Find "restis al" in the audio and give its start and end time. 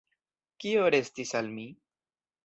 0.95-1.51